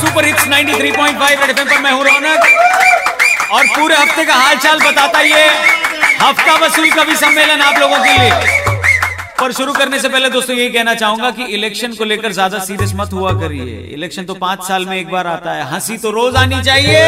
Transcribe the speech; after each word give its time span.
Super 0.00 0.24
hits 0.24 0.46
93.5 0.48 1.46
red 1.46 1.58
पर 1.58 1.78
मैं 1.82 1.92
हूँ 1.92 2.04
रौनक। 2.04 2.40
और 3.52 3.66
पूरे 3.66 3.96
हफ़्ते 3.96 4.24
का 4.24 4.34
हालचाल 4.34 4.78
बताता 4.80 5.20
ये, 5.20 5.46
हफ़्ता 6.20 6.54
वसूल 6.56 6.90
कवि 6.90 7.16
सम्मेलन 7.16 7.60
आप 7.60 7.78
लोगों 7.78 7.98
के 7.98 8.12
लिए। 8.18 8.30
पर 9.40 9.52
शुरू 9.52 9.72
करने 9.72 9.98
से 9.98 10.08
पहले 10.08 10.30
दोस्तों 10.30 10.56
यही 10.56 10.68
कहना 10.70 10.94
चाहूँगा 10.94 11.30
कि 11.30 11.44
इलेक्शन 11.54 11.92
को 11.92 12.04
लेकर 12.04 12.32
ज़्यादा 12.32 12.58
सीरियस 12.58 12.92
मत 12.94 13.12
हुआ 13.12 13.32
करिए। 13.40 13.78
इलेक्शन 13.94 14.24
तो 14.24 14.34
पाँच 14.34 14.62
साल 14.62 14.86
में 14.86 14.96
एक 14.96 15.10
बार 15.10 15.26
आता 15.26 15.52
है, 15.52 15.62
हँसी 15.72 15.96
तो 15.96 16.10
रोज 16.10 16.36
आनी 16.36 16.62
चाहिए। 16.62 17.00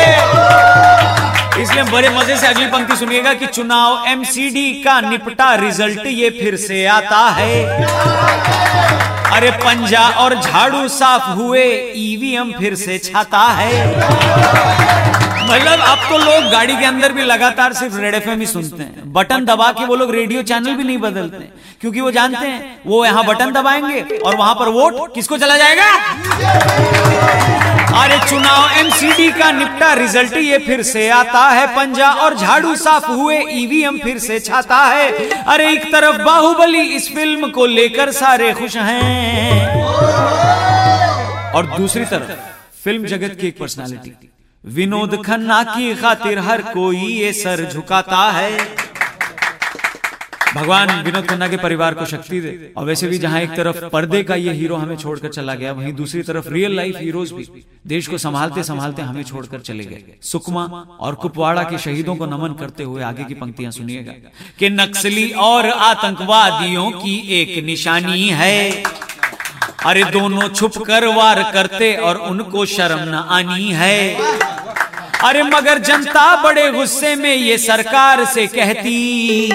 इसलिए 1.63 1.83
बड़े 1.83 2.09
मज़े 2.09 2.37
से 2.37 2.47
अगली 2.47 2.67
पंक्ति 2.67 2.97
सुनिएगा 2.97 3.35
कि 3.35 3.47
चुनाव 3.49 4.07
एमसीडी 4.09 4.73
का 4.83 5.01
निपटा 5.01 5.55
रिज़ल्ट 5.55 6.07
ये 6.07 6.31
फिर 6.31 6.57
से 6.57 6.87
आता 6.89 7.29
है। 7.31 7.53
अरे 9.35 9.51
पंजा 9.53 10.01
और 10.19 10.35
झाड़ू 10.35 10.87
साफ़ 10.91 11.29
हुए 11.39 11.65
ईवीएम 11.97 12.53
फिर 12.59 12.75
से 12.77 12.99
छाता 13.01 13.43
है। 13.53 13.73
मतलब 15.45 15.81
अब 15.81 15.99
तो 16.09 16.19
लोग 16.19 16.51
गाड़ी 16.53 16.77
के 16.77 16.85
अंदर 16.85 17.13
भी 17.13 17.23
लगातार 17.25 17.73
सिर्फ़ 17.73 17.97
रेड 17.97 18.15
एफ़ 18.15 18.29
ही 18.31 18.47
सुनते 18.47 18.83
हैं। 18.83 19.13
बटन 19.13 19.45
दबा 19.45 19.71
के 19.73 19.85
वो 19.87 19.97
लोग 19.97 20.15
रेडियो 20.15 20.43
चैनल 20.45 20.75
भी 20.75 20.85
नहीं 20.85 20.99
बदलते 20.99 21.49
क्योंकि 21.81 22.01
वो 22.01 22.11
जानते 22.11 22.47
हैं, 22.47 22.81
वो 22.87 23.05
यहाँ 23.05 23.25
बटन 23.27 23.53
दबाएँगे 23.53 24.01
और 24.19 24.37
वहाँ 24.37 24.55
पर 24.55 24.69
वोट 24.71 25.15
किसको 25.15 25.39
चला 25.39 25.57
जाएगा? 25.57 25.89
अरे 27.95 28.19
चुनाव 28.29 28.79
एमसीडी 28.79 29.29
का 29.33 29.51
निपटा 29.53 29.93
रिज़ल्ट 29.95 30.37
ये 30.37 30.59
फिर 30.59 30.83
से 30.85 31.09
आता 31.11 31.43
है। 31.49 31.67
पंजा 31.77 32.11
और 32.15 32.35
झाड़ू 32.37 32.75
साफ़ 32.77 33.11
हुए 33.11 33.39
ईवीएम 33.53 33.99
फिर 33.99 34.19
से 34.19 34.39
छाता 34.41 34.77
है। 34.85 35.11
अरे 35.33 35.71
एक 35.73 35.85
तरफ़ 35.93 36.23
बाहुबली 36.23 36.81
इस 36.97 37.09
फ़िल्म 37.15 37.51
को 37.51 37.67
लेकर 37.69 38.13
सारे 38.13 38.53
खुश 38.53 38.77
हैं। 38.79 39.24
और 41.55 41.67
दूसरी 41.77 42.05
तरफ़, 42.05 42.31
फ़िल्म 42.85 43.07
जगत 43.07 43.37
की 43.41 43.49
एक 43.49 43.59
पर्सनालिटी 43.59 44.31
विनोद 44.65 45.23
खन्ना 45.27 45.63
की 45.63 45.95
खातिर 45.95 46.39
हर 46.39 46.63
कोई 46.63 46.97
ये 46.97 47.33
सर 47.33 47.71
झुकाता 47.73 48.31
है। 48.31 48.59
भगवान 50.55 51.03
विनोद 51.03 51.27
खन्ना 51.27 51.49
के 51.49 51.57
परिवार 51.57 51.95
को 51.95 52.07
शक्ति 52.07 52.41
दे। 52.41 52.73
और 52.77 52.85
वैसे 52.85 53.09
भी 53.09 53.19
जहाँ 53.19 53.41
एक 53.41 53.51
तरफ़ 53.51 53.85
पर्दे 53.85 54.23
का 54.23 54.35
ये 54.35 54.53
हीरो 54.53 54.77
हमें 54.77 54.97
छोड़कर 54.97 55.29
चला 55.29 55.55
गया, 55.55 55.73
वहीं 55.73 55.93
दूसरी 55.93 56.23
तरफ़ 56.23 56.49
रियल 56.49 56.77
लाइफ 56.77 56.97
हीरोज 56.97 57.33
भी 57.33 57.65
देश 57.87 58.07
को 58.07 58.19
संभालते 58.19 58.63
संभालते 58.63 59.03
हमें 59.03 59.23
छोड़कर 59.23 59.61
चले 59.61 59.85
गए। 59.85 60.05
सुकमा 60.23 60.65
और 61.01 61.15
कुपवाड़ा 61.15 61.63
के 61.63 61.79
शहीदों 61.79 62.17
को 62.17 62.27
नमन 62.27 62.53
करते 62.53 62.83
हुए 62.83 63.03
आगे 63.03 63.25
की 63.25 63.35
पंक्तियाँ 63.35 63.73
सुनिएगा। 63.73 64.13
कि 64.59 64.71
नक्सली 64.71 65.31
और 65.31 65.71
आतंकवादियों 65.71 66.91
की 66.91 67.17
एक 67.41 67.65
निशानी 67.65 68.29
है। 68.29 68.83
अरे 69.87 70.03
दोनों 70.07 70.49
छुप 70.51 70.77
कर 70.85 71.07
वार 71.09 71.43
करते 71.53 71.95
और 72.01 72.17
उनको 72.27 72.65
शर्म 72.67 73.01
न 73.07 73.15
आनी 73.31 73.71
है। 73.73 73.99
अरे 75.25 75.43
मगर 75.45 75.79
जनता 75.81 76.25
बड़े 76.43 76.71
गुस्से 76.73 77.15
में 77.17 77.35
ये 77.35 77.57
सरकार 77.59 78.25
से 78.27 78.47
कहती, 78.49 79.49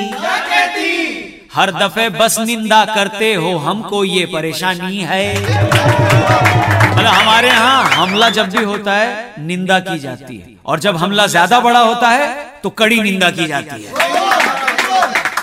हर 1.53 1.71
दफे 1.73 2.07
बस 2.11 2.37
निंदा 2.41 2.83
करते 2.85 3.33
हो, 3.33 3.57
हमको 3.59 4.03
ये 4.05 4.25
परेशानी 4.33 4.99
है। 5.03 5.23
मतलब 5.35 7.05
हमारे 7.05 7.47
यहाँ 7.47 7.83
हमला 7.91 8.29
जब 8.29 8.49
भी 8.49 8.63
होता 8.63 8.93
है, 8.93 9.33
निंदा 9.41 9.79
की 9.81 9.97
जाती 9.99 10.37
है। 10.37 10.57
और 10.65 10.79
जब 10.79 10.97
हमला 10.97 11.27
ज़्यादा 11.27 11.59
बड़ा 11.59 11.79
होता 11.79 12.09
है 12.09 12.27
तो 12.63 12.69
कड़ी 12.71 13.01
निंदा 13.01 13.29
की 13.31 13.45
जाती 13.47 13.83
है। 13.83 14.18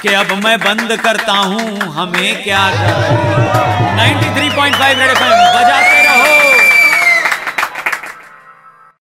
कि 0.03 0.09
अब 0.15 0.33
मैं 0.45 0.59
बंद 0.61 0.97
करता 1.03 1.33
हूँ 1.33 1.93
हमें 1.95 2.43
क्या 2.43 2.65
कर 2.77 2.97
93.5 3.99 4.37
थ्री 4.37 4.49
पॉइंट 4.57 4.77
फाइव 4.77 5.01
एफएम 5.03 5.96